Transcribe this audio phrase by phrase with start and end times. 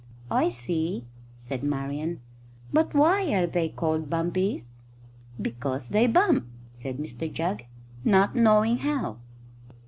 [0.31, 1.05] "I see,"
[1.37, 2.21] said Marian,
[2.73, 4.73] "but why are they called bumpies?"
[5.39, 7.65] "Because they bump," said Mr Jugg,
[8.03, 9.17] "not knowing how."